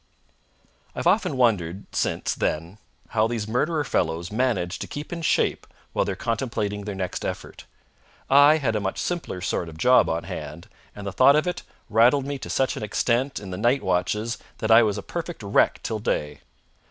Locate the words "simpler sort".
8.97-9.69